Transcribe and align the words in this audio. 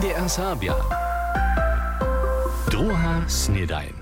NDR 0.00 0.28
Sabia. 0.28 0.74
Druga 2.70 3.24
snedajn. 3.28 3.92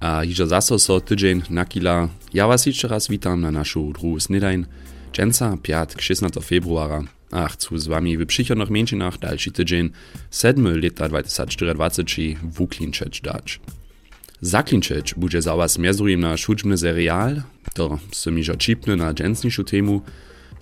A 0.00 0.24
iżo 0.24 0.46
zaso 0.46 0.78
so 0.78 1.00
tydzień 1.00 1.42
nakila. 1.50 2.08
Ja 2.34 2.46
was 2.46 2.66
jeszcze 2.66 2.88
raz 2.88 3.08
witam 3.08 3.40
na 3.40 3.50
naszą 3.50 3.92
drugą 3.92 4.20
snedajn. 4.20 4.66
Dżęca 5.12 5.56
5 5.62 5.90
16 5.98 6.40
februara. 6.40 7.02
A 7.30 7.48
chcę 7.48 7.78
z 7.78 7.86
wami 7.86 8.18
w 8.18 8.26
przychodnych 8.26 8.70
mięczynach 8.70 9.18
dalszy 9.18 9.50
tydzień 9.52 9.90
7 10.30 10.82
lata 10.82 11.08
2024 11.08 12.36
wuklinczeć 12.42 13.20
dać. 13.20 13.60
Zaklinčeć 14.40 15.14
bude 15.14 15.42
za 15.42 15.56
was 15.56 15.78
na 16.18 16.36
šučbny 16.36 16.78
serial, 16.78 17.42
to 17.74 17.98
som 18.12 18.38
ižo 18.38 18.56
čipny 18.56 18.96
na 18.96 19.14
dżęsniejszą 19.14 19.64
temu, 19.64 20.02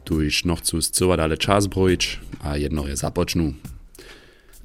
tuž 0.05 0.45
noch 0.45 0.61
cu 0.61 0.83
zcyła 0.83 1.17
dale 1.17 1.37
czas 1.37 1.69
a 2.43 2.57
jedno 2.57 2.87
je 2.87 2.97
započnu. 2.97 3.53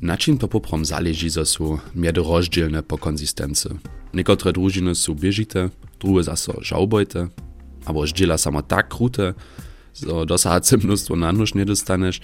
Na 0.01 0.17
czym 0.17 0.37
to 0.37 0.47
poprom 0.47 0.85
zależy, 0.85 1.29
zo 1.29 1.45
su 1.45 1.79
mjedy 1.95 2.21
rozdzielne 2.21 2.83
po 2.83 2.97
konsistency. 2.97 3.69
Niekotre 4.13 4.51
družiny 4.51 4.95
su 4.95 5.15
biežite, 5.15 5.69
druge 5.99 6.23
zaso 6.23 6.53
žaubojte, 6.61 7.27
abo 7.85 8.05
ždziela 8.05 8.37
samo 8.37 8.61
tak 8.61 8.89
krute, 8.89 9.33
zo 9.93 10.25
dosahace 10.25 10.77
mnóstwo 10.77 11.15
na 11.15 11.31
nóż 11.31 11.53
nie 11.53 11.65
dostaneš, 11.65 12.19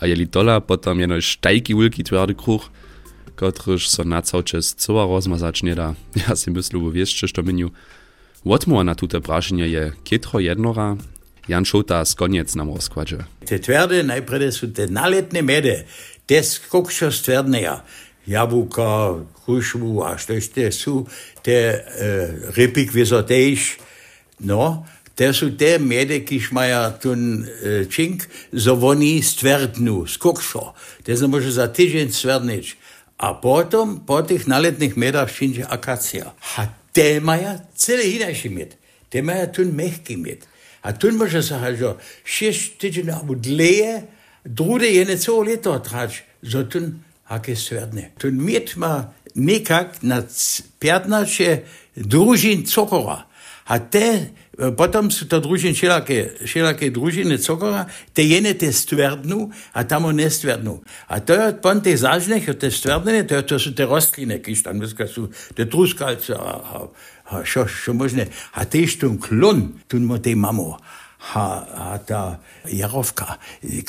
a 0.00 0.06
jeli 0.06 0.26
tola 0.28 0.60
potom 0.60 1.00
jeno 1.00 1.20
štajki 1.20 1.74
wielki 1.74 2.04
twardy 2.04 2.34
kruch, 2.34 2.70
kotryż 3.36 3.88
so 3.88 4.04
na 4.04 4.22
cały 4.22 4.44
czas 4.44 4.74
cała 4.74 5.06
rozmazać 5.06 5.62
nie. 5.62 5.76
Ja 6.28 6.36
si 6.36 6.50
myślę, 6.50 6.80
bo 6.80 6.90
wiesz, 6.90 7.14
czyż 7.14 7.32
to 7.32 7.42
menu. 7.42 7.70
Łotmowa 8.44 8.84
na 8.84 8.94
tute 8.94 9.20
prašenje 9.20 9.68
je 9.68 9.92
kietro 10.04 10.40
jednora, 10.40 10.96
Jan 11.48 11.64
Šota 11.64 12.04
z 12.04 12.14
koniec 12.14 12.54
nam 12.54 12.74
rozkładzie. 12.74 13.18
Te 13.46 13.58
twarde 13.58 14.02
najprede 14.02 14.52
su 14.52 14.68
te 14.68 14.86
naletne 14.86 15.42
mede, 15.42 15.84
te 16.30 16.42
skokšo 16.46 17.10
stvrdneja. 17.10 17.80
Jabłka, 18.26 19.18
krušvu, 19.44 20.02
a 20.06 20.14
što 20.18 20.38
te 20.54 20.72
su 20.72 21.06
te 21.42 21.58
uh, 21.74 22.54
rypik 22.54 22.92
wysotejš. 22.94 23.80
No, 24.38 24.86
te 25.14 25.32
su 25.32 25.50
te 25.56 25.78
mede, 25.78 26.20
kiž 26.24 26.52
maja 26.52 26.90
tun 27.02 27.42
uh, 27.42 27.88
čink, 27.90 28.28
zo 28.52 28.78
oni 28.78 29.22
stvrdnu, 29.22 30.06
skokšo. 30.06 30.74
Te 31.02 31.16
se 31.16 31.26
može 31.26 31.50
za 31.50 31.66
tydzień 31.66 32.12
stvrdnič. 32.12 32.76
A 33.16 33.34
potom, 33.34 34.00
po 34.06 34.22
tych 34.22 34.46
naletnych 34.46 34.96
medach 34.96 35.30
wszędzie 35.30 35.66
akacja. 35.68 36.32
A 36.56 36.66
te 36.92 37.20
maja 37.20 37.58
cele 37.74 38.04
inaczej 38.04 38.50
med. 38.50 38.76
Te 39.10 39.22
maja 39.22 39.46
tun 39.46 39.74
mechki 39.74 40.16
med. 40.16 40.46
A 40.82 40.92
tun 40.92 41.16
może 41.16 41.42
sagen, 41.42 41.76
że 41.76 41.94
sześć 42.24 42.70
tydzień 42.78 43.10
albo 43.10 43.34
dleje, 43.34 44.02
drude 44.44 44.86
jene 44.86 45.18
co 45.18 45.42
lito 45.42 45.78
trać, 45.80 46.24
że 46.42 46.64
tun 46.64 46.98
hake 47.24 47.56
swerdne. 47.56 48.10
Tun 48.18 48.36
miet 48.44 48.76
ma 48.76 49.12
nekak 49.34 50.02
na 50.02 50.22
15 50.78 51.62
družin 51.96 52.66
cokora. 52.66 53.26
A 53.70 53.78
te, 53.78 54.34
potom 54.76 55.10
su 55.14 55.28
to 55.30 55.38
družin 55.40 55.76
šelake, 55.78 56.42
šelake 56.48 56.88
družine 56.90 57.36
cokora, 57.38 57.84
te 58.12 58.24
jene 58.26 58.56
te 58.58 58.72
stvrdnu, 58.74 59.44
a 59.72 59.84
tamo 59.86 60.10
ne 60.12 60.26
stvrdnu. 60.30 60.80
A 61.06 61.20
to 61.22 61.36
je 61.38 61.52
pon 61.62 61.78
te 61.80 61.94
zažneh, 61.96 62.48
te 62.58 62.70
stvrdne, 62.70 63.22
to, 63.30 63.38
to 63.46 63.60
su 63.62 63.74
te 63.74 63.86
rostline, 63.86 64.40
kiš 64.42 64.64
tam 64.66 64.82
dneska 64.82 65.06
su 65.06 65.28
te 65.54 65.68
truskalce, 65.70 66.34
a, 66.34 66.56
a, 66.58 66.82
a 67.30 67.44
šo, 67.46 67.68
šo 67.70 67.94
možne. 67.94 68.26
A 68.58 68.66
tež 68.66 68.98
tun 68.98 69.20
klon, 69.22 69.68
tun 69.86 70.08
mo 70.08 70.18
te 70.18 70.34
mamo. 70.34 70.74
A, 71.34 71.44
a 71.92 71.98
ta 71.98 72.40
Jarovka, 72.64 73.36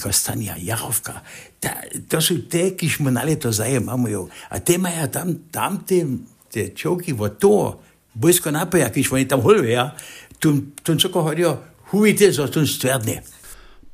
Kostania 0.04 0.56
Jarovka, 0.60 1.22
ta, 1.60 1.70
to 2.08 2.22
su 2.22 2.42
te, 2.50 2.76
kiš 2.76 3.00
mo 3.00 3.12
nale 3.12 3.36
to 3.40 3.52
zajemamujo. 3.52 4.28
A 4.50 4.60
te 4.60 4.78
maja 4.78 5.08
tam, 5.08 5.36
tam 5.52 5.80
te, 5.88 6.04
te 6.52 6.70
čovki 6.76 7.14
v 7.14 7.30
to, 7.40 7.80
blisko 8.14 8.52
napoja, 8.52 8.92
kiš 8.92 9.12
oni 9.16 9.28
tam 9.28 9.42
holve, 9.42 9.72
ja, 9.72 9.96
tun, 10.40 10.76
tun 10.84 11.00
coko 11.00 11.24
hodio, 11.24 11.56
huvite, 11.92 12.32
zo 12.32 12.48
tun 12.52 12.68
stvrdne. 12.68 13.24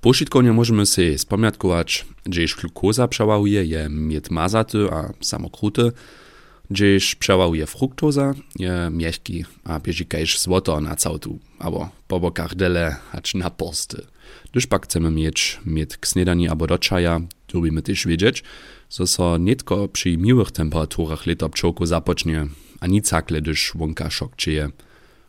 Pošitkovnie 0.02 0.54
możemy 0.54 0.86
si 0.86 1.18
spamiatkować, 1.18 2.06
gdzieś 2.26 2.56
glukoza 2.56 3.08
przewałuje 3.08 3.64
je 3.66 3.90
miet 3.90 4.32
mazaty 4.32 4.78
a 4.92 5.14
samokruty, 5.22 5.92
gdzieś 6.72 7.16
przewałuje 7.16 7.66
fruktoza 7.66 8.34
je 8.60 8.90
miękki 8.92 9.46
a 9.64 9.80
bieżikajsz 9.80 10.40
złoto 10.40 10.82
na 10.82 10.96
całtu, 10.96 11.40
albo 11.60 11.90
po 12.08 12.20
bokach 12.20 12.56
dele 12.56 12.96
acz 13.12 13.36
na 13.36 13.50
posty. 13.50 14.06
Gdyż 14.52 14.68
pak 14.68 14.86
chcemy 14.86 15.12
mieć 15.12 15.60
miet 15.66 15.98
k 15.98 16.08
snedani 16.08 16.50
albo 16.50 16.68
do 16.68 16.78
czaja, 16.78 17.22
lubimy 17.54 17.82
też 17.82 18.08
wiedzieć, 18.08 18.44
że 18.90 19.08
so 19.08 19.38
nitko 19.38 19.88
przy 19.88 20.18
miłych 20.18 20.52
temperaturach 20.52 21.26
lito 21.26 21.50
pczołku 21.50 21.86
zapocznie, 21.86 22.48
a 22.80 22.88
nic 22.88 23.10
zakle, 23.10 23.42
gdyż 23.42 23.72
wonka 23.76 24.10
szok 24.10 24.36
czyje. 24.36 24.70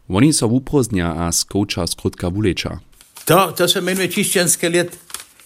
Oni 0.08 0.32
so 0.32 0.46
uproznia 0.46 1.14
a 1.14 1.32
skoča 1.32 1.86
skrutka 1.86 2.30
wulecza. 2.30 2.80
To, 3.24 3.52
to 3.52 3.68
se 3.68 3.80
menuje 3.80 4.08
čišćanski 4.08 4.68
let, 4.68 4.98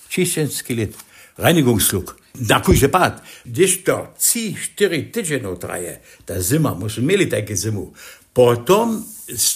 čišćanski 0.09 0.75
let, 0.75 0.97
reinigungsluk. 1.39 2.17
Na 2.49 2.61
kuže 2.61 2.89
pad, 2.89 3.23
když 3.45 3.77
to 3.77 4.09
cí 4.17 4.57
čtyři 4.57 5.03
tyđeno 5.03 5.57
traje, 5.57 6.01
ta 6.25 6.41
zima, 6.41 6.75
musím 6.75 7.05
měli 7.05 7.27
také 7.27 7.57
zimu, 7.57 7.93
potom 8.33 9.05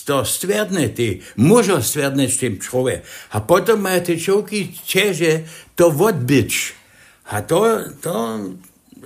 to 0.05 0.25
stvrdne 0.25 0.89
ty, 0.89 1.21
můžu 1.37 1.83
stvrdne 1.83 2.29
s 2.29 2.37
tím 2.37 2.61
člověk. 2.61 3.05
A 3.31 3.41
potom 3.41 3.83
mají 3.83 4.01
ty 4.01 4.21
čouky 4.21 4.73
čeže 4.85 5.45
to 5.75 5.89
odbyč. 5.89 6.75
A 7.27 7.41
to, 7.41 7.65
to, 8.01 8.41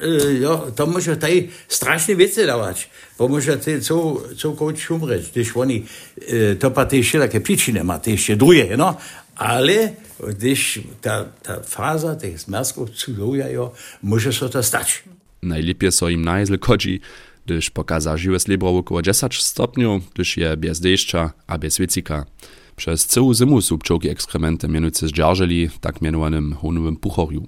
e, 0.03 0.43
jo, 0.43 0.71
to 0.75 0.87
tutaj 0.87 1.49
straszne 1.69 2.15
wiece 2.15 2.47
dawać, 2.47 2.89
bo 3.19 3.29
może 3.29 3.57
ty 3.57 3.81
co, 3.81 4.23
co 4.37 4.53
kogoś 4.53 4.91
umrzeć, 4.91 5.31
gdyż 5.31 5.57
oni, 5.57 5.87
e, 6.29 6.57
to 6.57 6.71
pa 6.71 6.87
ty 6.87 7.03
wszelakie 7.03 7.41
przyczyny 7.41 7.85
ma, 7.85 7.99
ty 7.99 8.11
jeszcze 8.11 8.37
drugie, 8.37 8.77
no, 8.77 8.97
ale 9.41 9.95
gdyż 10.29 10.81
ta, 11.01 11.25
ta 11.43 11.61
faza 11.61 12.17
tych 12.17 12.39
zmazków 12.39 12.91
cudują, 12.91 13.71
może 14.03 14.33
się 14.33 14.49
to 14.49 14.63
stać. 14.63 15.03
Najlepiej 15.43 15.93
so 15.93 16.09
im 16.09 16.25
najzle 16.25 16.59
kodzi, 16.59 17.01
gdyż 17.47 17.71
pokaza 17.71 18.17
żywe 18.17 18.41
slebro 18.41 18.77
około 18.77 19.03
10 19.03 19.43
stopniów, 19.43 20.11
gdyż 20.15 20.37
je 20.37 20.57
bez 20.57 20.81
deszcza 20.81 21.33
a 21.47 21.59
bez 21.59 21.79
wiecika. 21.79 22.27
Przez 22.77 23.07
całą 23.07 23.35
zimu 23.35 23.61
są 23.61 23.79
pczołki 23.79 24.09
ekskrementy 24.09 24.69
mianujcy 24.69 25.09
zdzierżeli 25.09 25.71
tak 25.81 26.03
mianowanym 26.03 26.55
honowym 26.55 26.97
puchoriu. 26.97 27.47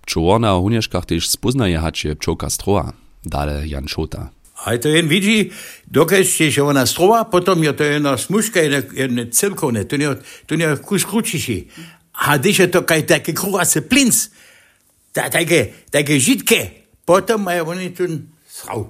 Pczoło 0.00 0.38
na 0.38 0.52
hunieszkach 0.52 1.06
też 1.06 1.28
spoznaje 1.28 1.78
hacie 1.78 2.16
pczołka 2.16 2.50
stroa, 2.50 2.92
dale 3.24 3.68
Jan 3.68 3.88
Szota. 3.88 4.30
A 4.64 4.72
je 4.72 4.80
to 4.80 4.88
en 4.88 5.08
vidi, 5.08 5.50
dokaj 5.86 6.22
je 6.38 6.50
že 6.50 6.62
ona 6.62 6.86
strova, 6.86 7.24
potem 7.24 7.62
je 7.62 7.72
to 7.76 7.84
ena 7.84 8.16
smuška, 8.18 8.62
ena, 8.62 8.82
ena 8.96 9.26
celkovne, 9.30 9.84
to 9.84 9.96
ne, 9.96 10.14
to 10.46 10.56
ne 10.56 10.76
kus 10.76 11.04
kručiši. 11.04 11.66
A 12.12 12.36
když 12.36 12.58
je 12.58 12.70
to 12.70 12.82
kaj 12.82 13.06
take 13.06 13.34
kruhace 13.34 13.80
plinc, 13.80 14.28
ta, 15.12 15.28
take, 15.30 15.72
take 15.90 16.18
žitke, 16.18 16.70
potem 17.04 17.40
imajo 17.40 17.66
oni 17.74 17.90
tu 17.90 18.06
srav. 18.48 18.86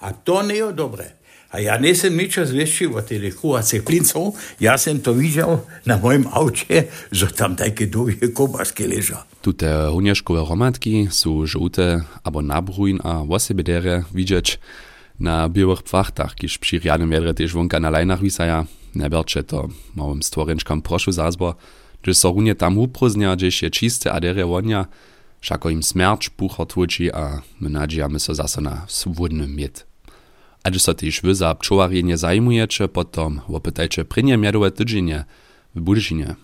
A 0.00 0.12
to 0.12 0.42
ne 0.42 0.54
je 0.54 0.72
dobro. 0.72 1.04
A 1.48 1.64
ja 1.64 1.78
nisem 1.80 2.12
nič 2.12 2.36
zveščil 2.44 2.92
o 2.92 3.00
teh 3.00 3.32
kuhacih 3.32 3.80
klincov, 3.80 4.36
jaz 4.60 4.84
sem 4.84 5.00
to 5.00 5.16
videl 5.16 5.64
na 5.88 5.96
mojem 5.96 6.28
avče, 6.28 6.92
že 7.08 7.26
tam 7.32 7.56
take 7.56 7.88
długie 7.88 8.28
kobaski 8.36 8.84
leža. 8.84 9.24
Tute 9.40 9.88
hunješkove 9.88 10.44
romatki 10.44 11.08
su 11.08 11.48
žute, 11.48 12.04
abo 12.20 12.44
nabruin, 12.44 13.00
a 13.00 13.24
vosebedere 13.24 14.04
vidjeć, 14.12 14.58
na 15.20 15.48
białych 15.48 15.82
płachtach, 15.82 16.34
kiż 16.34 16.58
przy 16.58 16.78
rianym 16.78 17.10
wiadre 17.10 17.34
też 17.34 17.52
wonka 17.52 17.80
na 17.80 17.90
lajnach 17.90 18.20
wisaja. 18.20 18.66
Nebercze 18.94 19.44
to 19.44 19.68
małym 19.96 20.22
stworzenczkom 20.22 20.82
proszu 20.82 21.12
zazbo, 21.12 21.54
że 22.02 22.14
so 22.14 22.32
runie 22.32 22.54
tam 22.54 22.78
uproznia, 22.78 23.36
gdzieś 23.36 23.60
czyste 23.72 24.12
adere 24.12 24.46
wonia, 24.46 24.86
szako 25.40 25.70
im 25.70 25.82
smercz 25.82 26.30
pucho 26.30 26.66
tłuci, 26.66 27.12
a 27.12 27.42
my 27.60 27.70
nadziejamy 27.70 28.20
so 28.20 28.34
zase 28.34 28.60
na 28.60 28.84
swobodny 28.88 29.48
miet. 29.48 29.86
A 30.64 30.70
gdy 30.70 30.78
so 30.78 30.94
też 30.94 31.20
wy 31.20 31.34
za 31.34 31.54
pczołari 31.54 32.04
nie 32.04 32.16
zajmujecie, 32.16 32.88
potom 32.88 33.40
opytajcie 33.48 34.04
prynie 34.04 34.36
miadowe 34.36 34.70
tydzienie 34.70 35.24
w 35.74 35.80
Budyšinie. 35.80 36.34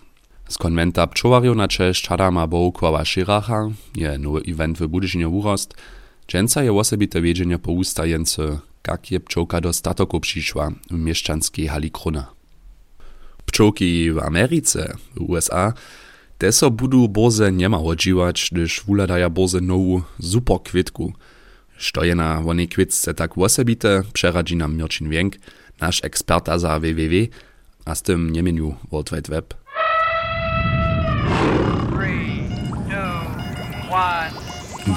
Z 0.49 0.57
konventa 0.57 1.07
pczołariów 1.07 1.57
na 1.57 1.67
cześć 1.67 2.11
Adama 2.11 2.47
Bołkowa 2.47 3.05
Sziracha 3.05 3.69
je 3.95 4.17
nowy 4.17 4.41
event 4.47 4.77
w 4.77 4.87
Budyšinie 4.87 5.29
urost, 5.29 5.73
Dżęca 6.27 6.63
je 6.63 6.73
osobite 6.73 7.21
wiedzienie 7.21 7.59
poustajence, 7.59 8.59
jak 8.87 9.11
je 9.11 9.19
pczołka 9.19 9.61
do 9.61 9.73
statoku 9.73 10.19
przyszła 10.19 10.71
w 10.91 10.97
mieszczanskiej 10.97 11.67
hali 11.67 11.91
Krona. 11.91 12.31
Pczołki 13.45 14.11
w 14.11 14.19
Ameryce, 14.19 14.95
w 15.15 15.21
USA, 15.21 15.73
te 16.37 16.51
so 16.51 16.71
budu 16.71 17.09
boze 17.09 17.51
niema 17.51 17.79
odziwać, 17.79 18.49
gdyż 18.51 18.83
wuladaja 18.83 19.29
boze 19.29 19.61
nową 19.61 20.01
super 20.21 20.57
kwitku. 20.63 21.13
Što 21.77 22.03
je 22.03 22.15
na 22.15 22.41
wonej 22.41 22.67
kwitce 22.67 23.13
tak 23.13 23.37
osobite, 23.37 24.03
przeradzi 24.13 24.55
nam 24.55 24.77
Mirczyn 24.77 25.09
Wienk, 25.09 25.35
nasz 25.81 26.03
eksperta 26.03 26.59
za 26.59 26.79
www, 26.79 27.27
a 27.85 27.95
z 27.95 28.01
tym 28.01 28.29
nie 28.29 28.43
menu 28.43 28.75
World 28.91 29.09
Wide 29.11 29.29
Web. 29.29 29.64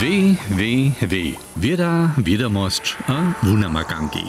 Wie, 0.00 0.36
wie, 0.50 0.92
wie. 1.02 1.32
Wieda, 1.56 2.14
wiadomość 2.18 2.96
a 3.06 3.46
wunamakanki. 3.46 4.24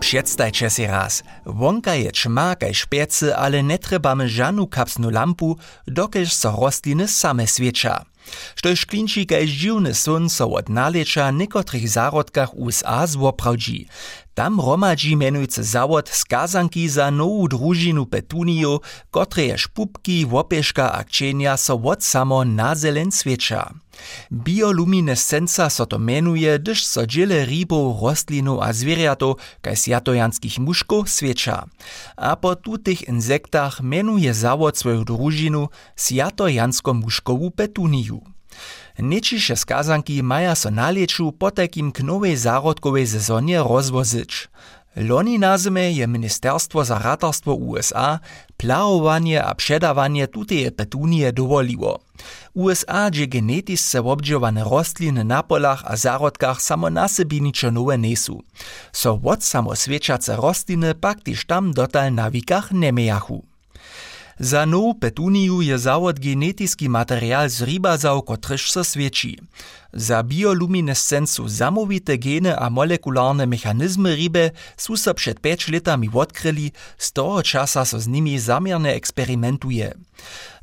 Przedstajcie 0.00 0.70
si 0.70 0.86
raz, 0.86 1.22
wonka 1.46 1.94
je 1.94 2.12
čma 2.12 2.54
kaj 2.56 2.74
špece, 2.74 3.36
ale 3.36 3.62
ne 3.62 3.78
trebamy 3.78 4.28
žanu 4.28 4.66
kapsnu 4.66 5.10
lampu, 5.10 5.58
dokelž 5.86 6.32
so 6.32 6.56
rostliny 6.56 7.08
same. 7.08 7.44
Štož 8.58 8.84
klinči 8.86 9.26
kaj 9.26 9.46
živny 9.46 9.94
sun 9.94 10.28
so 10.28 10.46
od 10.50 10.68
naleča 10.68 11.30
niekotrych 11.30 11.88
zarodkach 11.88 12.54
USA 12.54 13.06
zwopravdzi. 13.06 13.86
Tam 14.38 14.60
romadzi 14.60 15.16
menujcy 15.16 15.64
zawod 15.64 16.08
skazanki 16.08 16.88
za 16.88 17.10
nową 17.10 17.48
drużinu 17.48 18.06
Petuniu, 18.06 18.80
kotreje 19.10 19.58
szpupki, 19.58 20.26
łopieszka 20.30 20.92
a 20.92 21.04
kcienia 21.04 21.56
so 21.56 21.74
od 21.74 22.04
samo 22.04 22.44
na 22.44 22.74
zelen 22.74 23.10
swiecza. 23.12 23.74
Bioluminescenca 24.32 25.70
so 25.70 25.86
to 25.86 25.98
menuje, 25.98 26.58
gdyż 26.58 26.84
so 26.84 27.06
dziele 27.06 27.44
rybów, 27.44 28.02
rostlinu 28.02 28.60
a 28.62 28.72
zwierjatów, 28.72 29.36
kaj 29.62 29.76
sjatojanskich 29.76 30.58
muszków 30.58 31.10
swiecza. 31.10 31.66
A 32.16 32.36
po 32.36 32.56
insektach 33.08 33.80
menuje 33.80 34.34
zawod 34.34 34.78
swoją 34.78 35.04
drużinu 35.04 35.68
sjatojansko-muszkową 35.96 37.50
Petuniu. 37.50 38.17
Niečiše 38.98 39.56
skazanki 39.56 40.22
maja 40.22 40.54
so 40.58 40.70
na 40.74 40.90
lieču 40.90 41.30
po 41.32 41.54
takim 41.54 41.94
k 41.94 42.02
nowej 42.02 42.36
zarodkowej 42.36 43.06
sezonie 43.06 43.62
rozwozyć. 43.62 44.50
Loni 44.96 45.38
na 45.38 45.58
zime 45.58 45.92
je 45.92 46.06
Ministerstwo 46.06 46.84
za 46.84 46.98
ratarstwo 46.98 47.54
USA 47.54 48.18
plarowanie 48.56 49.44
a 49.44 49.54
przedawanie 49.54 50.26
tuteje 50.26 50.70
petunie 50.70 51.32
dowoliło. 51.32 52.00
USA 52.54 53.10
gdzie 53.10 53.26
genetisce 53.26 54.02
obdziewane 54.02 54.64
rostliny 54.64 55.24
na 55.24 55.42
polach 55.42 55.82
a 55.86 55.96
zarodkach 55.96 56.62
samo 56.62 56.90
na 56.90 57.08
sebi 57.08 57.40
ničo 57.42 57.70
nowe 57.70 57.98
nesu. 57.98 58.42
So 58.92 59.20
od 59.24 59.44
samo 59.44 59.72
rostliny 60.28 60.94
pak 60.94 61.22
tiž 61.22 61.46
tam 61.46 61.72
dotal 61.72 62.10
na 62.14 62.30
wikach 62.30 62.72
nemejachu. 62.72 63.47
Za 64.38 64.64
nov 64.64 64.94
petuniju 65.00 65.62
je 65.62 65.78
zavod 65.78 66.20
genetijski 66.20 66.88
material 66.88 67.48
z 67.48 67.62
Riba 67.62 67.96
za 67.96 68.12
okotrž 68.14 68.62
sosveći. 68.70 69.38
Za 69.92 70.22
bioluminescencu 70.22 71.48
zamovite 71.48 72.20
gene 72.20 72.52
a 72.52 72.68
molekularne 72.68 73.48
mehanizmy 73.48 74.12
rybe 74.12 74.52
sú 74.76 75.00
so 75.00 75.16
před 75.16 75.40
5 75.40 75.72
letami 75.72 76.12
odkryli, 76.12 76.76
z 77.00 77.06
toho 77.12 77.40
časa 77.40 77.88
so 77.88 77.96
s 77.96 78.04
nimi 78.04 78.36
zamierne 78.36 78.92
experimentuje. 78.92 79.96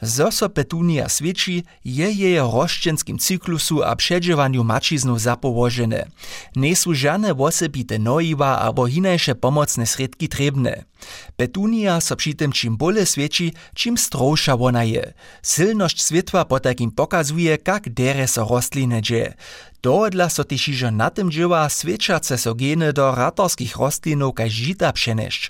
Zo 0.03 0.29
so 0.29 0.45
petunia 0.51 1.09
sviči 1.09 1.63
je 1.81 2.05
jej 2.05 2.37
roščenskim 2.37 3.17
ciklusu 3.17 3.81
a 3.81 3.95
předževanju 3.95 4.61
mačiznu 4.61 5.17
zapovožene. 5.17 6.11
Ne 6.53 6.75
sú 6.75 6.93
žane 6.93 7.31
osebite 7.33 7.97
nojiva 7.97 8.61
abo 8.61 8.85
hinejše 8.85 9.39
pomocne 9.39 9.87
sredky 9.87 10.27
trebne. 10.27 10.85
Petunia 11.39 11.97
so 12.03 12.19
přitem 12.19 12.51
čím 12.51 12.75
bole 12.75 13.05
sviči, 13.07 13.55
čím 13.73 13.95
strouša 13.95 14.59
ona 14.59 14.83
je. 14.83 15.15
Silnosť 15.41 15.97
svetva 16.03 16.43
po 16.43 16.59
takým 16.59 16.91
pokazuje, 16.91 17.55
kak 17.57 17.89
dere 17.95 18.27
so 18.27 18.43
rostline 18.43 18.99
dže 18.99 19.14
dzieje. 19.15 19.33
Dohodla 19.85 20.33
so 20.33 20.41
tyž 20.41 20.73
ižo 20.73 20.89
na 20.89 21.13
tym 21.13 21.29
dzieła 21.29 21.69
swieczace 21.69 22.41
so 22.41 22.57
geny 22.57 22.89
do 22.89 23.13
ratorskich 23.13 23.77
rostlinów 23.77 24.33
kaj 24.33 24.49
žita 24.49 24.89
přenešť. 24.89 25.43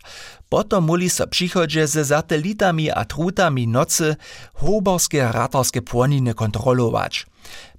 Potom 0.51 0.91
muli 0.91 1.07
so 1.09 1.23
přichodže 1.23 1.87
ze 1.87 2.03
satelitami 2.05 2.91
a 2.91 3.07
trutami 3.07 3.63
nocy 3.67 4.15
hoborskie 4.59 5.31
ratorskie 5.31 5.81
płoniny 5.81 6.33
kontrolować. 6.35 7.25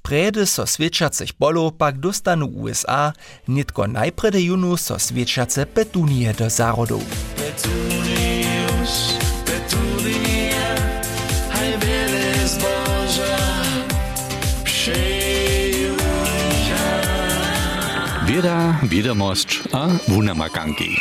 Prede 0.02 0.46
so 0.46 0.64
swiečacych 0.66 1.36
bolov 1.38 1.76
pak 1.76 1.98
dostanu 2.00 2.46
USA, 2.46 3.12
nitko 3.48 3.86
najprede 3.86 4.40
junu 4.40 4.76
so 4.76 4.98
swieczace 4.98 5.66
petunie 5.66 6.32
do 6.32 6.48
zárodov. 6.50 7.04
Petunius, 7.36 8.15
Wieda, 18.36 18.80
wiadomość 18.82 19.62
a 19.72 19.88
wunamakanki. 20.08 20.96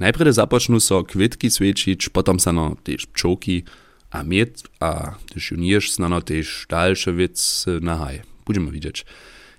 Najprede 0.00 0.32
započnu 0.32 0.80
so 0.80 1.04
kvitki 1.04 1.50
sviečić, 1.50 2.08
potom 2.08 2.40
sa 2.40 2.52
no 2.52 2.76
pčołki, 3.12 3.62
a 4.10 4.22
miet, 4.24 4.64
a 4.80 5.20
gdyż 5.28 5.50
ju 5.50 5.56
nijesz 5.56 5.92
znano 5.92 6.20
tež 6.24 6.66
dalsze 6.68 7.12
wiec 7.12 7.66
na 7.80 7.96
haj. 7.96 8.22
Budeme 8.46 8.70
widzieć. 8.70 9.04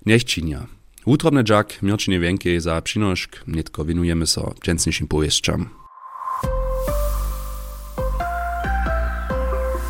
Niech 0.06 0.24
činia. 0.24 0.66
Utrobne 1.06 1.44
dżak, 1.44 1.82
mirčinie 1.82 2.20
wienkie 2.20 2.60
za 2.60 2.82
przynoszk, 2.82 3.46
nitko 3.46 3.84
winujemy 3.84 4.26
so 4.26 4.54
dżęsniejszym 4.64 5.08
powieszczam. 5.08 5.68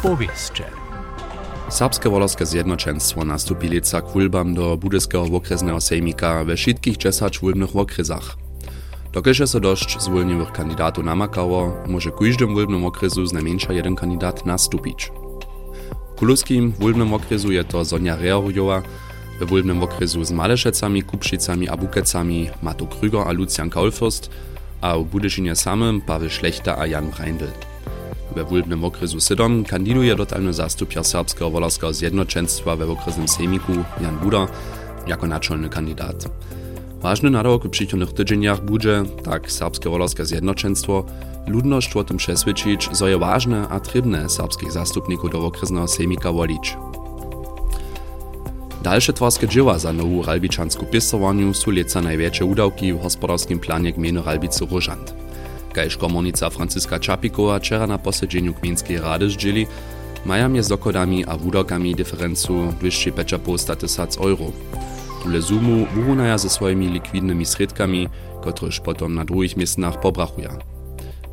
Powieszcze. 0.02 0.83
Serbske 1.68 2.10
Wolorskie 2.10 2.46
Zjednoczeństwo 2.46 3.24
nastupili 3.24 3.80
k 3.80 4.12
wulbam 4.14 4.54
do 4.54 4.76
budyskiego 4.76 5.22
okresnego 5.36 5.80
sejmika 5.80 6.44
we 6.44 6.56
wszystkich 6.56 6.96
10 6.96 7.38
wulbnych 7.38 7.76
okresach. 7.76 8.36
Dokelže 9.12 9.46
so 9.46 9.60
došć 9.60 10.00
zwolniwych 10.00 10.52
kandidatów 10.52 11.04
namakało, 11.04 11.72
może 11.86 12.10
każdym 12.10 12.54
wulbnym 12.54 12.84
okresu 12.84 13.26
z 13.26 13.32
najmniejsza 13.32 13.72
jeden 13.72 13.96
kandidat 13.96 14.46
nastupić. 14.46 15.12
W 16.14 16.18
kuluskim 16.18 16.72
wulbnym 16.80 17.14
okresu 17.14 17.52
je 17.52 17.64
to 17.64 17.84
Sonja 17.84 18.16
Reorjowa, 18.16 18.82
we 19.40 19.46
wulbnym 19.46 19.82
okresu 19.82 20.24
z 20.24 20.32
Malešecami, 20.32 21.02
Kupšicami 21.02 21.68
a 21.68 21.76
Bukecami 21.76 22.50
Mato 22.62 22.86
Krüger 22.86 23.28
a 23.28 23.32
Lucian 23.32 23.70
Kaulfürst, 23.70 24.30
a 24.80 24.98
w 24.98 25.04
Budyšinie 25.04 25.56
samym 25.56 26.00
Paweł 26.00 26.30
Schlechter 26.30 26.74
a 26.78 26.86
Jan 26.86 27.10
Breindl. 27.10 27.73
We 28.36 28.44
wulbnym 28.44 28.84
okresu 28.84 29.20
Sydon 29.20 29.64
kandiduje 29.64 30.16
dotalny 30.16 30.52
zastupia 30.52 31.04
Serbskiego 31.04 31.50
Wolarskiego 31.50 31.92
Zjednoczeństwa 31.92 32.76
we 32.76 32.90
okresnym 32.90 33.28
sejmiku 33.28 33.72
Jan 34.00 34.18
Buda 34.18 34.46
jako 35.06 35.26
naczelny 35.26 35.68
kandidat. 35.68 36.28
Ważny 37.00 37.30
nadawok 37.30 37.64
w 37.64 37.70
przychodnych 37.70 38.12
tydzieniach 38.12 38.60
będzie, 38.60 39.02
tak 39.24 39.52
Serbskie 39.52 39.90
Wolorskie 39.90 40.24
Zjednoczeństwo, 40.24 41.04
ludność 41.46 41.96
o 41.96 42.04
tym 42.04 42.16
przeswyczyć, 42.16 42.88
że 42.98 43.10
je 43.10 43.18
ważne 43.18 43.68
a 43.68 43.80
trybne 43.80 44.28
serbskich 44.28 44.72
zastupników 44.72 45.30
do 45.30 45.46
okresnego 45.46 45.88
sejmika 45.88 46.32
wolić. 46.32 46.76
Dalsze 48.82 49.12
twarskie 49.12 49.48
dzieła 49.48 49.78
za 49.78 49.92
nową 49.92 50.22
ralbiczanską 50.22 50.86
pistowaniu 50.86 51.54
są 51.54 51.70
leca 51.70 52.00
największe 52.00 52.44
udałki 52.44 52.92
w 52.92 53.02
gospodarskim 53.02 53.58
planie 53.58 53.92
gminy 53.92 54.22
Ralbicy 54.22 54.66
Różant. 54.66 55.23
Kaž 55.74 55.98
komunica 55.98 56.50
Franciska 56.50 57.02
Čapikova 57.02 57.58
včera 57.58 57.86
na 57.86 57.98
posiedzeniu 57.98 58.54
Gminskiej 58.54 59.02
Rady 59.02 59.26
zdzieli, 59.30 59.66
mają 60.24 60.52
je 60.54 60.62
z 60.62 60.68
dokodami 60.68 61.26
a 61.26 61.34
wudokami 61.34 61.94
diferencu 61.94 62.78
205,5 62.78 63.76
tysac 63.76 64.16
euro. 64.16 64.54
Tule 65.22 65.42
sumu 65.42 65.86
wyrunaja 65.94 66.38
ze 66.38 66.48
swoimi 66.48 66.86
likwidnymi 66.88 67.46
środkami, 67.46 68.08
kotreż 68.42 68.80
potom 68.80 69.14
na 69.14 69.24
drugich 69.24 69.56
miejscach 69.56 70.00
pobrachuje. 70.00 70.48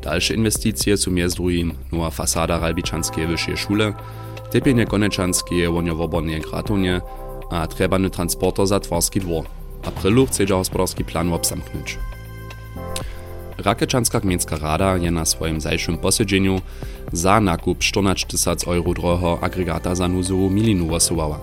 Dalsze 0.02 0.34
inwestycje 0.34 0.96
są 0.96 1.10
między 1.10 1.36
drugim 1.36 1.72
nowa 1.92 2.10
fasada 2.10 2.58
Ralbiczanskiej 2.58 3.26
wyższej 3.26 3.56
szule, 3.56 3.92
tepienie 4.50 4.86
koneczanskie 4.86 5.70
woniowobornie 5.70 6.40
gratonie, 6.40 7.00
a 7.50 7.66
trebany 7.66 8.10
transporter 8.10 8.66
za 8.66 8.80
Twarski 8.80 9.20
dwór. 9.20 9.44
Aprilu 9.84 10.26
chce 10.26 10.46
gospodarski 10.46 11.04
plan 11.04 11.32
obsamknąć. 11.32 11.98
Rakečanská 13.62 14.18
gminská 14.18 14.58
rada 14.58 14.98
je 14.98 15.06
na 15.10 15.22
swoim 15.22 15.62
zajszym 15.62 15.94
posiedzeniu 15.94 16.58
za 17.14 17.38
nakup 17.38 17.78
14 17.78 18.26
tysac 18.26 18.66
euro 18.66 18.90
drogo 18.90 19.38
agregata 19.38 19.94
za 19.94 20.08
nuzową 20.08 20.50
milinu 20.50 20.86
głosowała. 20.86 21.38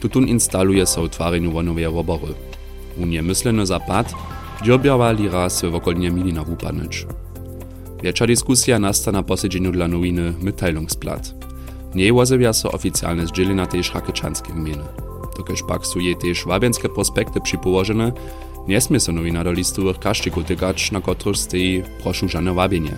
Tutun 0.00 0.24
instaluje 0.28 0.86
so 0.86 1.02
utwareniu 1.02 1.52
wonowej 1.52 1.88
wobory. 1.88 2.34
Unie 2.96 3.22
myśleno 3.22 3.66
za 3.66 3.80
pad, 3.80 4.14
dziobjawali 4.62 5.28
raz 5.28 5.62
w 5.62 5.74
okolnie 5.74 6.10
milina 6.10 6.44
wupanąć. 6.44 7.06
Wiecza 8.02 8.26
dyskusja 8.26 8.78
nasta 8.78 9.12
na 9.12 9.22
dla 9.72 9.88
nowiny 9.88 10.32
Mitteilungsblatt. 10.42 11.34
Nie 11.94 12.12
łazewia 12.12 12.52
so 12.52 12.72
oficjalne 12.72 13.26
zdzielenia 13.26 13.66
tej 13.66 13.82
rakečanskiej 13.94 14.54
gminy. 14.54 14.84
Dokeż 15.36 15.62
pak 15.68 15.86
su 15.86 16.00
jej 16.00 16.16
też 16.16 16.44
wabienskie 16.44 16.88
prospekty 16.88 17.40
przypołożone, 17.40 18.12
nie 18.68 18.80
smie 18.80 19.00
so 19.00 19.12
nowina 19.12 19.44
do 19.44 19.52
listowych 19.52 19.98
kaszczyków 19.98 20.44
tykać, 20.44 20.92
na 20.92 21.00
których 21.00 21.36
stoi 21.36 21.82
proшу 22.02 22.28
żadne 22.28 22.54
wabienie. 22.54 22.96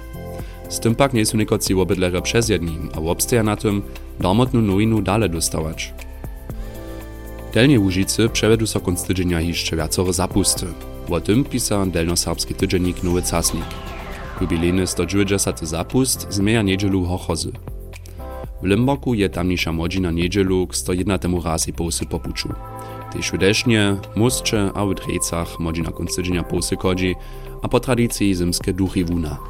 Z 0.69 0.81
tym 0.81 0.95
pak 0.95 1.13
nie 1.13 1.27
są 1.27 1.39
niekoci 1.39 1.75
obydlere 1.75 2.23
przez 2.23 2.49
jedni, 2.49 2.79
a 2.95 2.99
obstaja 3.01 3.43
na 3.43 3.57
tym 3.57 3.83
darmotną 4.21 4.61
nowinu 4.61 5.03
dalej 5.03 5.31
dostawać. 5.31 5.95
Delnie 7.55 7.81
Łużycy 7.81 8.29
przewedu 8.29 8.67
so 8.67 8.81
konc 8.81 9.05
tydzienia 9.05 9.41
jeszcze 9.41 9.77
wiacore 9.77 10.13
zapusty. 10.13 10.67
O 11.11 11.21
tym 11.21 11.45
pisa 11.45 11.87
delnoserbski 11.87 12.55
tydziennik 12.55 13.03
Nowy 13.03 13.23
Casnik. 13.23 13.65
Jubilejny 14.41 14.87
190 14.87 15.61
zapust 15.61 16.27
zmieja 16.31 16.63
niedzielu 16.63 17.05
Hochozy. 17.05 17.53
W 18.63 18.67
Limboku 18.67 19.15
je 19.15 19.29
tamniejsza 19.29 19.73
młodzina 19.73 20.11
niedzielu 20.11 20.67
k 20.67 20.77
101 20.77 21.43
razy 21.45 21.73
połsy 21.73 22.07
popuczu. 22.07 22.49
Tež 23.17 23.33
v 23.33 23.41
dešnje, 23.41 23.83
mustče 24.13 24.77
a 24.77 24.85
v 24.85 24.93
drejcach 24.93 25.57
młodzina 25.57 25.89
koncydźenia 25.89 26.45
połsy 26.45 26.77
kodzi, 26.77 27.17
a 27.65 27.69
po 27.69 27.81
tradycji 27.81 28.37
zimskie 28.37 28.77
duchy 28.77 29.09
wuna. 29.09 29.41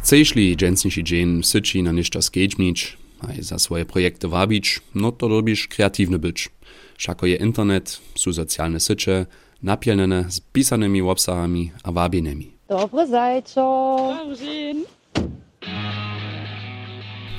Chceš-li 0.00 0.56
dżęsniejszy 0.56 1.02
dzień 1.04 1.42
syci 1.44 1.82
na 1.82 1.92
niszcza 1.92 2.22
skejdzmić, 2.22 2.96
a 3.20 3.26
za 3.38 3.58
swoje 3.58 3.84
projekty 3.84 4.28
wabić, 4.28 4.80
no 4.94 5.12
to 5.12 5.28
robisz 5.28 5.68
kreatywny 5.68 6.18
być. 6.18 6.48
Szako 6.96 7.26
je 7.26 7.36
internet, 7.36 8.00
są 8.16 8.32
socjalne 8.32 8.80
sycze, 8.80 9.26
napielnene 9.62 10.24
z 10.32 10.40
pisanymi 10.40 11.02
obsahami 11.02 11.70
a 11.84 11.92
wabienemi. 11.92 12.52
Dobre 12.68 13.06
zajco. 13.06 13.62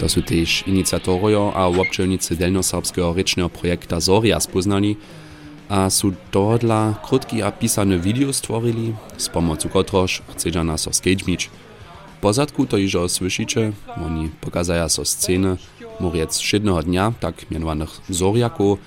To 0.01 0.05
sú 0.09 0.25
tiež 0.25 0.65
iniciatorio 0.65 1.53
a 1.53 1.69
občelnici 1.69 2.33
delnoserbského 2.35 3.13
rečného 3.13 3.47
projekta 3.47 4.01
Zoria 4.01 4.41
spoznali 4.41 4.97
a 5.69 5.88
sú 5.88 6.13
tohodla 6.33 7.00
krótki 7.05 7.39
a 7.39 7.53
pisane 7.53 7.95
video 7.97 8.33
stvorili, 8.33 8.93
s 9.15 9.31
pomocou 9.31 9.69
kotrož 9.71 10.25
chcedža 10.35 10.62
nás 10.65 10.85
so 10.85 10.91
skejdžmič. 10.91 11.50
Pozadku 12.21 12.65
to 12.65 12.77
iżo 12.77 13.09
słyszycie, 13.09 13.73
oni 14.00 14.31
pokazają 14.41 14.89
so 14.89 15.05
sceny, 15.05 15.57
muriec 16.00 16.39
szydnego 16.39 16.83
dnia, 16.83 17.13
tak 17.19 17.51
mianowanych 17.51 18.01
zoriaków, 18.09 18.79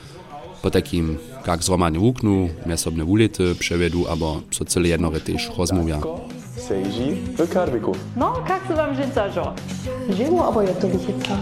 po 0.62 0.70
takim, 0.70 1.18
jak 1.46 1.62
zromadnie 1.62 2.00
łuknu, 2.00 2.48
mesobne 2.66 3.04
ulity 3.04 3.54
przewiedu, 3.54 4.06
albo 4.08 4.42
so 4.50 4.64
cyle 4.64 4.88
jednore 4.88 5.20
też 5.20 5.50
rozmówia. 5.58 6.00
Sejži 6.66 7.22
v 7.38 7.46
Karviku. 7.46 7.94
No, 8.16 8.42
kak 8.46 8.66
se 8.66 8.74
vám 8.74 8.90
ženca 8.98 9.30
žo? 9.30 9.54
Živo, 10.10 10.42
abo 10.50 10.66
je 10.66 10.74
to 10.74 10.90
lichica? 10.90 11.38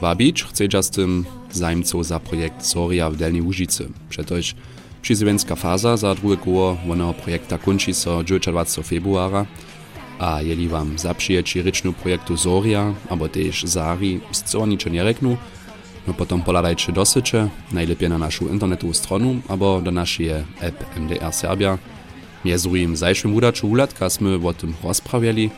Wabić 0.00 0.44
chce 0.44 0.82
z 0.82 0.90
tym 0.90 1.24
zajmcą 1.52 2.02
za 2.02 2.20
projekt 2.20 2.64
Soria 2.64 3.10
w 3.10 3.16
Delnej 3.16 3.42
Łużycy. 3.42 3.88
Przetoż 4.08 4.54
przyzywenska 5.02 5.54
faza 5.54 5.96
za 5.96 6.14
drugie 6.14 6.36
koło 6.36 6.76
wonego 6.86 7.12
projekta 7.12 7.58
kończy 7.58 7.94
so 7.94 8.24
29 8.24 8.88
februara, 8.88 9.46
a 10.18 10.42
jeli 10.42 10.68
wam 10.68 10.98
zaprzyjeci 10.98 11.62
rycznu 11.62 11.92
projektu 11.92 12.36
Soria, 12.36 12.94
albo 13.08 13.28
też 13.28 13.64
Zari, 13.64 14.20
z 14.32 14.42
co 14.42 14.66
niczego 14.66 14.94
nie 14.94 15.04
reknu, 15.04 15.36
no 16.06 16.14
potom 16.14 16.42
poladajcie 16.42 16.92
dosycze, 16.92 17.48
najlepiej 17.72 18.08
na 18.08 18.18
naszą 18.18 18.48
internetową 18.48 18.92
stronę, 18.92 19.40
albo 19.48 19.80
do 19.80 19.90
naszej 19.90 20.28
app 20.60 20.96
MDR 20.96 21.32
Serbia, 21.32 21.78
Mjezu 22.44 22.76
im 22.76 22.96
zajšłym 22.96 23.34
udaczu 23.34 23.66
ulatka 23.66 24.10
sme 24.10 24.38
o 24.38 24.52
tym 24.52 24.74
rozprawiali. 24.84 25.50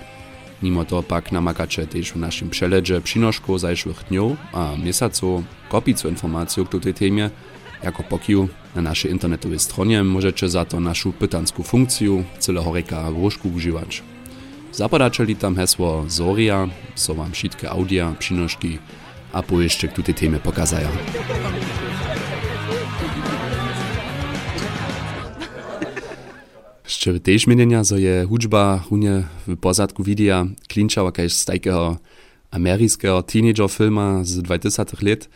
Mimo 0.62 0.84
to 0.84 1.02
pak 1.02 1.32
namakacie 1.32 1.86
też 1.86 2.12
w 2.12 2.16
naszym 2.16 2.50
przeledze 2.50 3.00
przynoszku 3.00 3.58
zajszłych 3.58 4.04
dniów 4.08 4.36
a 4.52 4.76
miesaców 4.84 5.44
kopicu 5.68 6.08
informacji 6.08 6.62
o 6.62 6.80
tej 6.80 6.94
temie, 6.94 7.30
jako 7.82 8.02
pokiu 8.02 8.48
na 8.74 8.82
naszej 8.82 9.10
internetowej 9.10 9.58
stronie 9.58 10.04
możecie 10.04 10.48
za 10.48 10.64
to 10.64 10.80
naszą 10.80 11.12
pytanską 11.12 11.62
funkcję 11.62 12.24
całego 12.38 12.74
reka 12.74 13.10
różku 13.10 13.48
używać. 13.48 14.02
Zapadacie 14.72 15.24
li 15.24 15.36
tam 15.36 15.56
hesło 15.56 16.04
Zoria, 16.08 16.68
so 16.94 17.14
wam 17.14 17.32
wszystkie 17.32 17.70
audia, 17.70 18.14
przynoszki, 18.18 18.78
a 19.32 19.42
po 19.42 19.60
jeszcze 19.60 19.88
tej 19.88 20.14
temie 20.14 20.38
pokazają. 20.38 20.88
Jeszcze 27.00 27.20
też 27.20 27.46
mienienia, 27.46 27.84
że 27.84 28.00
je 28.00 28.26
hudżba 28.28 28.84
runie 28.90 29.22
w 29.46 29.56
pozadku 29.56 30.04
widea 30.04 30.46
klinczała 30.68 31.12
kaś 31.12 31.32
z 31.32 31.44
takiego 31.44 31.96
ameryjskiego 32.50 33.22
teenager 33.22 33.70
filma 33.70 34.24
z 34.24 34.42
20 34.42 34.84
lat. 35.02 35.28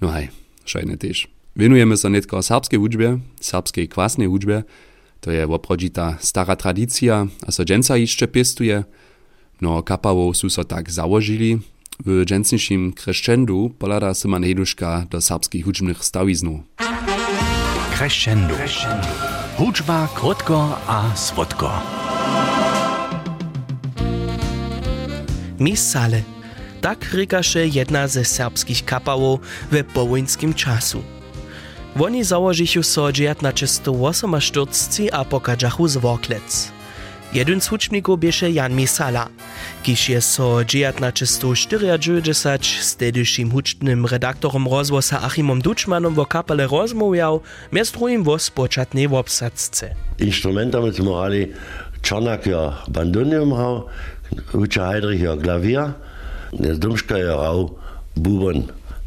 No 0.00 0.08
hej, 0.08 0.28
szajne 0.64 0.96
też. 0.96 1.28
Winujemy 1.56 1.96
się 1.96 2.10
nie 2.10 2.20
tylko 2.20 2.42
serbskiej 2.42 2.78
hudżbie, 2.78 3.18
serbskiej 3.40 3.88
kwasnej 3.88 4.28
hudżbie, 4.28 4.62
to 5.20 5.30
je 5.30 5.44
oproti 5.44 5.90
ta 5.90 6.16
stara 6.20 6.56
tradycja, 6.56 7.26
a 7.46 7.52
so 7.52 7.64
dżęca 7.64 7.96
jeszcze 7.96 8.28
pestuje. 8.28 8.84
No 9.60 9.82
kapało 9.82 10.34
su 10.34 10.50
so 10.50 10.64
tak 10.64 10.90
założyli, 10.90 11.58
w 12.06 12.24
dżęcniejszym 12.24 12.92
crescendu 12.92 13.74
polada 13.78 14.14
się 14.14 14.28
man 14.28 14.44
do 15.10 15.20
serbskich 15.20 15.64
hudżbnych 15.64 16.04
stawiznów. 16.04 16.60
Crescendo. 17.98 18.54
Hudžba 19.54 20.10
krótko 20.14 20.74
a 20.86 21.14
słodko. 21.14 21.70
Misale. 25.62 26.22
Tak 26.82 27.14
rykaše 27.14 27.66
jedna 27.66 28.08
ze 28.08 28.24
serbskich 28.24 28.84
kapało 28.84 29.38
w 29.70 29.84
powońskim 29.94 30.54
czasu. 30.54 31.02
Oni 32.00 32.24
założyli 32.24 32.82
so 32.82 33.12
1948 33.12 34.34
a 35.12 35.24
pokadżachu 35.24 35.88
z 35.88 35.96
Worklec. 35.96 36.73
Jeden 37.34 37.58
z 37.58 37.66
hučnikov 37.66 38.22
bieše 38.22 38.46
Jan 38.54 38.78
Misala, 38.78 39.26
kiż 39.82 40.08
je 40.08 40.20
so 40.22 40.62
1994 40.62 42.62
z 42.62 42.90
tedyšim 42.94 43.50
hučnym 43.50 44.06
redaktorom 44.06 44.70
rozwosa 44.70 45.18
Achimom 45.18 45.58
Duczmanom 45.58 46.14
wo 46.14 46.26
kapele 46.26 46.70
rozmawiał, 46.70 47.42
między 47.72 47.92
drugim 47.92 48.22
wo 48.22 48.38
spoczatnej 48.38 49.10
obsadzce. 49.10 49.90
Instrumentami 50.18 50.90
morali 51.02 51.50
Czarnak 52.02 52.46
ja 52.46 52.78
bandonium 52.88 53.50
hał, 53.50 53.90
Ucza 54.54 54.86
Heidrich 54.86 55.20
ja 55.20 55.36
klawier, 55.36 55.92
Dumszka 56.54 57.18
ja 57.18 57.36
hał 57.36 57.74
bubon. 58.16 58.62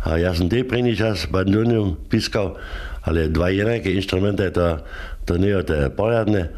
A 0.05 0.17
ja 0.17 0.35
sam 0.35 0.49
te 0.49 0.63
preničas 0.63 1.27
bandonium 1.31 1.95
piskal, 2.09 2.55
ale 3.03 3.27
dva 3.27 3.49
enake 3.49 3.91
instrumenta, 3.91 4.51
to, 4.51 4.77
to 5.25 5.37
ne 5.37 5.47
je 5.47 5.63
te 5.63 5.89
pojadne. 5.89 6.49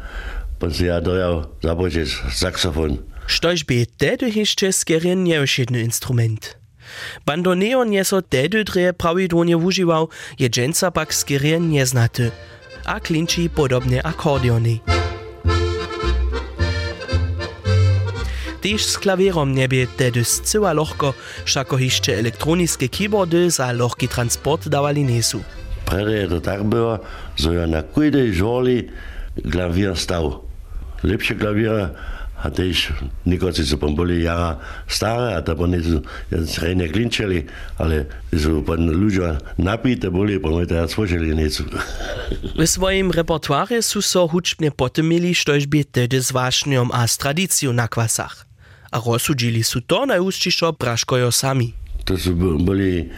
Poriadne. 0.60 1.48
pa 1.60 1.90
si 1.90 1.98
ja 1.98 2.06
saxofon. 2.30 2.98
Štož 3.26 3.62
by 3.62 3.86
tedy 3.96 4.30
ještě 4.34 4.72
skerien 4.72 5.24
nevšedny 5.24 5.80
instrument. 5.80 6.60
Bandoneon 7.26 7.92
je 7.92 8.04
so 8.04 8.20
tedy 8.22 8.64
dre 8.64 8.92
pravidłnie 8.92 9.56
używał, 9.56 10.08
je 10.38 10.48
dżęca 10.48 10.90
pak 10.90 11.14
skerien 11.14 11.70
nieznaty, 11.70 12.30
a 12.84 13.00
klinči 13.00 13.48
podobne 13.48 14.02
akordeony. 14.02 14.80
Tyż 18.60 18.84
z 18.84 18.98
klavierom 18.98 19.54
niebie 19.54 19.86
tedy 19.86 20.24
zcyła 20.24 20.72
lohko, 20.72 21.14
szako 21.44 21.78
jeszcze 21.78 22.18
elektroniskie 22.18 22.88
keyboardy 22.88 23.50
za 23.50 23.72
lohki 23.72 24.08
transport 24.08 24.68
dawali 24.68 25.04
nesu. 25.04 25.40
Prede 25.84 26.12
je 26.12 26.28
to 26.28 26.40
tak 26.40 26.64
było, 26.64 26.98
że 27.36 27.54
ja 27.54 27.66
na 27.66 27.82
każdej 27.82 28.34
żoli 28.34 28.88
klawier 29.50 29.96
stał. 29.96 30.49
lepše 31.02 31.38
klavira, 31.38 31.90
a 32.42 32.48
tež 32.48 32.88
nikoci 33.24 33.64
su 33.66 33.76
pom 33.76 33.94
boli 33.96 34.22
ja 34.22 34.58
stare, 34.88 35.34
a 35.36 35.44
ta 35.44 35.54
pa 35.56 35.66
nisu 35.66 36.00
ja, 36.30 36.40
srednje 36.46 36.88
klinčali, 36.88 37.46
ali 37.76 38.04
su 38.32 38.64
pa 38.66 38.74
ljudja 38.74 39.38
napite 39.56 40.10
boli, 40.10 40.40
pa 40.42 40.48
mi 40.48 40.66
teda 40.66 40.88
spočeli 40.88 41.34
nisu. 41.34 41.64
V 42.58 42.66
svojim 42.66 43.12
repertoare 43.12 43.82
su 43.82 44.02
so 44.02 44.26
hučne 44.26 44.70
potemili, 44.70 45.34
što 45.34 45.54
je 45.54 45.66
bi 45.66 45.84
tede 45.84 46.20
z 46.20 46.32
vašnjom 46.32 46.90
a 46.94 47.06
s 47.06 47.18
tradicijo 47.18 47.72
na 47.72 47.88
kvasah. 47.88 48.32
A 48.90 48.98
rozsudili 49.06 49.62
su 49.62 49.80
to 49.80 50.06
najúčtišo 50.06 50.72
praškojo 50.72 51.30
sami. 51.30 51.72
To 52.04 52.18
su 52.18 52.34
boli 52.58 53.10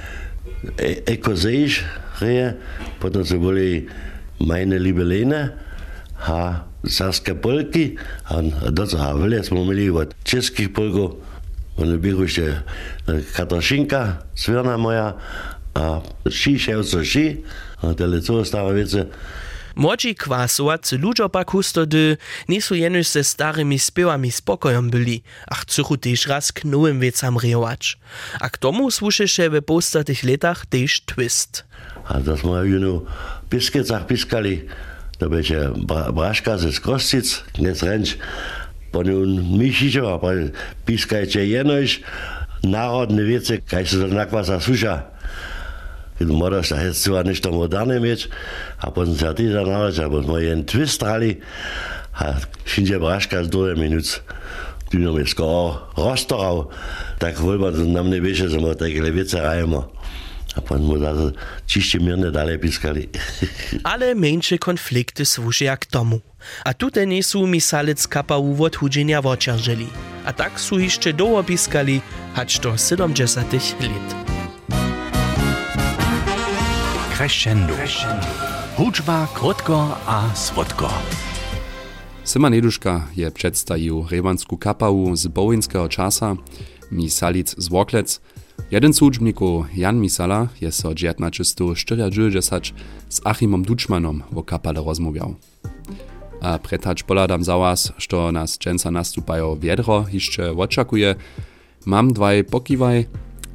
ekozejš 1.06 1.80
reje, 2.20 2.56
potom 3.00 3.24
su 3.24 3.38
boli 3.40 3.88
majne 4.38 4.78
libelene, 4.78 5.48
a 6.26 6.71
Saske 6.88 7.34
Polki, 7.34 7.96
a 8.24 8.42
doco 8.70 8.98
ha 8.98 9.12
vele 9.12 9.44
smo 9.44 9.62
imeli 9.62 9.90
od 9.90 10.14
českih 10.24 10.68
polkov, 10.74 11.16
oni 11.76 11.96
bihu 11.98 12.26
še 12.28 12.62
Kataršinka, 13.36 14.22
svirna 14.34 14.76
moja, 14.76 15.12
a 15.74 16.00
ši 16.28 16.58
ševco 16.58 17.04
ši, 17.04 17.26
a 17.82 17.94
tele 17.94 18.20
co 18.20 18.44
stare 18.44 18.72
vece. 18.72 19.06
Młodzi 19.76 20.14
kwasowacy 20.14 20.98
ludzie 20.98 21.28
pak 21.28 21.50
hustody 21.50 22.16
nie 22.48 22.62
są 22.62 22.74
jenoś 22.74 23.08
ze 23.08 23.24
starymi 23.24 23.78
śpiewami 23.78 24.30
spokojom 24.30 24.90
byli, 24.90 25.22
a 25.46 25.54
chcą 25.54 25.82
też 26.00 26.26
raz 26.26 26.52
k 26.52 26.64
nowym 26.64 27.00
wiecam 27.00 27.38
rejować. 27.38 27.98
A 28.40 28.50
k 28.50 28.58
tomu 28.58 28.90
słyszy 28.90 29.28
się 29.28 29.50
w 29.50 29.62
postatych 29.62 30.24
latach 30.24 30.66
też 30.66 31.00
twist. 31.00 31.64
A 32.04 32.20
to 32.20 32.36
smo 32.36 32.62
juno 32.62 33.02
piskecach 33.50 34.06
piskali, 34.06 34.68
to 35.22 35.30
będzie 35.30 35.70
Braška 36.14 36.58
ze 36.58 36.72
Skostic, 36.72 37.44
dnes 37.54 37.82
Renč, 37.82 38.18
ponun 38.90 39.58
Mišičo, 39.58 40.18
pa 40.18 40.34
piskajcie 40.82 41.46
jenoś 41.46 42.02
narodne 42.66 43.22
wiece, 43.22 43.58
kaj 43.58 43.86
się 43.86 43.96
to 44.02 44.06
nakwasa 44.10 44.60
susza. 44.60 45.02
Kiedy 46.18 46.32
możesz 46.32 46.68
to 46.68 46.76
jest 46.76 47.04
chyba 47.04 47.22
nicht 47.22 47.46
moderne 47.46 48.00
mieć, 48.00 48.28
a 48.78 48.90
potem 48.90 49.18
się 49.18 49.34
ty 49.34 49.52
zanaleźć, 49.52 49.98
albo 49.98 50.22
smo 50.22 50.38
jeden 50.38 50.64
twist 50.64 51.02
rali, 51.02 51.36
a 52.18 52.34
všindia 52.64 52.98
braška 52.98 53.44
z 53.44 53.48
druhej 53.48 53.76
minúc. 53.78 54.22
Tu 54.90 54.98
nám 54.98 55.18
je 55.18 55.26
skoro 55.26 55.86
roztorov, 55.96 56.74
tak 57.18 57.38
voľba 57.38 57.70
nám 57.70 58.10
nevieš, 58.10 58.50
že 58.50 58.58
sme 58.58 58.74
také 58.74 59.00
veci 59.14 59.38
rajemo. 59.38 59.86
A 60.56 60.60
pan 60.60 60.82
mu 60.82 60.98
zase 60.98 61.32
čište 61.66 61.98
mirne 61.98 62.30
dalej 62.30 62.58
piskali. 62.58 63.08
Ale 63.92 64.14
mniejsze 64.14 64.58
konflikty 64.58 65.24
służą 65.24 65.76
k 65.80 65.86
tomu. 65.86 66.20
A 66.64 66.74
tutaj 66.74 67.06
nie 67.06 67.22
są 67.22 67.46
misalec 67.46 68.08
kapału 68.08 68.64
od 68.64 68.76
hudzenia 68.76 69.22
woczerżeli. 69.22 69.86
A 70.24 70.32
tak 70.32 70.60
są 70.60 70.78
jeszcze 70.78 71.12
długo 71.12 71.44
piskali, 71.44 72.00
hać 72.34 72.58
do 72.58 72.76
70 72.76 73.52
lat. 73.52 74.14
Crescendo. 77.16 77.74
Hudźba 78.76 79.28
krótko 79.34 79.98
a 80.06 80.34
słodko. 80.34 80.90
Sima 82.24 82.50
Neduška 82.50 83.06
je 83.16 83.30
předstajił 83.30 84.06
rewansku 84.10 84.58
kapału 84.58 85.16
z 85.16 85.26
bołynskiego 85.26 85.88
czasa, 85.88 86.36
misalic 86.90 87.54
z 87.58 87.68
Woklec, 87.68 88.20
Jeden 88.72 88.92
z 88.92 89.02
uczbników, 89.02 89.66
Jan 89.76 90.00
Misala, 90.00 90.48
je 90.60 90.72
so 90.72 90.94
1994 90.94 92.72
z 93.08 93.20
Achimom 93.24 93.62
Duczmanom 93.62 94.22
o 94.34 94.42
kapale 94.42 94.82
rozmawiał. 94.84 95.34
A 96.40 96.58
pretacz 96.58 97.02
poladam 97.02 97.44
za 97.44 97.58
was, 97.58 97.92
što 97.98 98.32
nas 98.32 98.58
dżęca 98.58 98.90
nastupają 98.90 99.58
wiedro 99.58 100.04
jeszcze 100.12 100.50
oczekuje, 100.50 101.14
mam 101.86 102.12
dwaj 102.12 102.44
pokiwaj, 102.44 103.06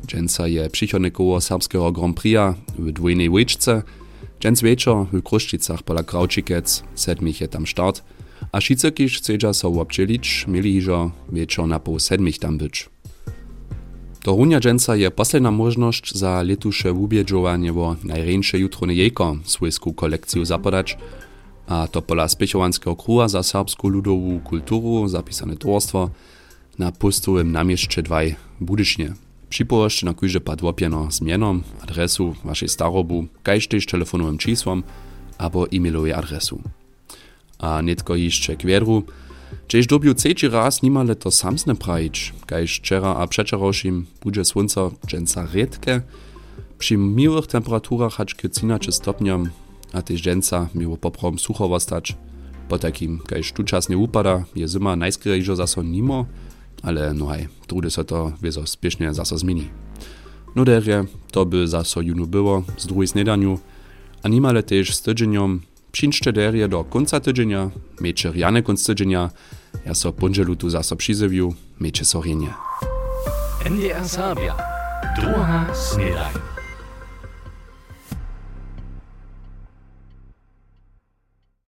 dżęca 0.08 0.48
je 0.48 0.70
przychodne 0.70 1.12
koło 1.12 1.42
serbskiego 1.42 1.92
Grand 1.92 2.18
Prix'a 2.18 2.54
w 2.80 2.92
dwójnej 2.92 3.30
łyczce, 3.30 3.84
dżęc 4.40 4.62
wieczor 4.62 5.08
w 5.14 5.22
Kruszczycach 5.24 5.84
pola 5.84 6.04
Krauczykec, 6.04 6.84
sedmich 6.96 7.42
je 7.42 7.48
tam 7.48 7.68
start, 7.68 8.04
a 8.52 8.62
šicekiš 8.62 9.18
chcedža 9.20 9.54
so 9.54 9.68
občelič, 9.68 10.48
mieli 10.48 10.72
hižo 10.74 11.12
wieczor 11.30 11.68
na 11.68 11.80
pół 11.80 12.00
sedmich 12.00 12.40
tam 12.40 12.58
być. 12.58 12.90
To 14.28 14.36
runia 14.36 14.60
dżęca 14.60 14.96
je 14.96 15.12
posledna 15.12 15.52
możność 15.52 16.16
za 16.16 16.42
letusze 16.44 16.94
ubiedżowanie 16.94 17.74
wo 17.74 17.96
najręcze 18.04 18.60
jutrone 18.60 18.94
jejko 18.94 19.38
swojską 19.44 19.94
kolekcję 19.94 20.46
zapodać, 20.46 20.98
a 21.68 21.88
to 21.92 22.02
pola 22.02 22.28
spiechowanskiego 22.28 22.96
kruha 22.96 23.28
za 23.28 23.44
serbską 23.44 23.88
ludową 23.88 24.40
kulturu 24.40 25.08
zapisane 25.08 25.56
towarstwo 25.56 26.10
na 26.80 26.92
pustowym 26.92 27.52
namieszcze 27.52 28.04
dwaj 28.04 28.36
budycznie. 28.62 29.14
Przypołoszcze 29.50 30.06
na 30.06 30.14
kujże 30.14 30.42
padłopieno 30.42 31.12
zmianą 31.12 31.62
adresu 31.82 32.36
waszej 32.44 32.70
starobu, 32.70 33.26
kajż 33.44 33.68
też 33.68 33.86
telefonowym 33.86 34.38
czysłom 34.38 34.84
albo 35.38 35.68
e-mailowej 35.72 36.14
adresu. 36.14 36.62
A 37.60 37.82
netko 37.82 38.16
jeszcze 38.16 38.56
kwieru, 38.56 39.04
Cześć 39.68 39.88
dobił 39.88 40.14
trzeci 40.14 40.50
raz 40.50 40.82
nimale 40.82 41.16
to 41.16 41.32
samsne 41.32 41.76
prajić, 41.76 42.34
kajż 42.46 42.78
wczera 42.78 43.16
a 43.16 43.28
przeczerošim 43.28 44.06
bude 44.24 44.46
słońca 44.46 44.82
dżęca 45.08 45.48
redke, 45.54 46.02
przy 46.78 46.98
miłych 46.98 47.48
temperaturach 47.48 48.14
hać 48.14 48.36
k 48.36 48.50
13 48.50 48.92
stopniom, 48.92 49.50
a 49.94 50.02
też 50.02 50.22
dżęca 50.22 50.70
miło 50.76 50.98
poprom 50.98 51.40
suchowo 51.40 51.80
stać. 51.80 52.16
Po 52.70 52.80
takim, 52.80 53.20
kajż 53.20 53.52
tu 53.52 53.64
czas 53.64 53.90
nie 53.90 53.98
upada, 53.98 54.44
je 54.56 54.68
zima 54.68 54.96
najskrejżo 54.96 55.56
zaso 55.56 55.84
nimo, 55.84 56.26
ale 56.84 57.14
no 57.14 57.28
hej, 57.28 57.48
trudy 57.68 57.90
so 57.90 58.04
to 58.04 58.32
wieso 58.42 58.68
spiesznie 58.68 59.14
zaso 59.14 59.38
zmieni. 59.38 59.70
No 60.56 60.66
derje, 60.66 61.06
to 61.32 61.46
by 61.46 61.68
zaso 61.68 62.02
junu 62.02 62.28
było 62.28 62.64
z 62.78 62.88
drugiej 62.88 63.08
snedaniu, 63.08 63.60
a 64.24 64.28
nimale 64.28 64.64
też 64.64 64.96
z 64.96 65.02
tydzieniom 65.02 65.62
5 66.02 66.68
do 66.68 66.84
konca 66.84 67.20
tedženja, 67.20 67.70
meče 68.00 68.32
rjane 68.32 68.62
konc 68.62 68.86
tedženja, 68.86 69.30
jaz 69.86 69.98
so 69.98 70.12
ponželutu 70.12 70.70
za 70.70 70.84
sobšizevju, 70.84 71.54
meče 71.80 72.06
sorenje. 72.06 72.54
NDR 73.70 74.06
Sabia, 74.08 74.54
druga 75.20 75.66
snedaj. 75.74 76.57